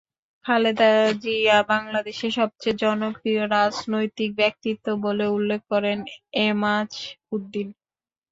খালেদা 0.45 0.89
জিয়া 1.23 1.57
বাংলাদেশের 1.69 2.31
সবচেয়ে 2.31 2.79
জনপ্রিয় 2.83 3.41
রাজনৈতিক 3.51 4.29
ব্যক্তিত্ব 4.35 4.87
বলে 5.05 5.25
উল্লেখ 5.29 5.61
করেন 5.71 5.97
এমাজউদ্দীন। 6.43 7.67